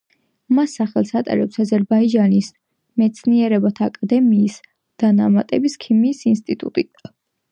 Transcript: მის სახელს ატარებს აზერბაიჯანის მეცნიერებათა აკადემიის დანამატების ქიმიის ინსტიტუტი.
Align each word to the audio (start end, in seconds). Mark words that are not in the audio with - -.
მის 0.59 0.71
სახელს 0.77 1.09
ატარებს 1.19 1.59
აზერბაიჯანის 1.63 2.47
მეცნიერებათა 3.03 3.89
აკადემიის 3.91 4.57
დანამატების 5.05 5.79
ქიმიის 5.87 6.25
ინსტიტუტი. 6.35 6.89